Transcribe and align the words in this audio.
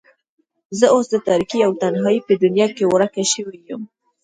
زه 0.79 0.85
اوس 0.95 1.05
د 1.11 1.15
تاريکۍ 1.27 1.59
او 1.65 1.71
تنهايۍ 1.81 2.17
په 2.27 2.33
دنيا 2.43 2.67
کې 2.77 2.85
ورکه 2.93 3.23
شوې 3.33 3.57
يم. 3.69 3.81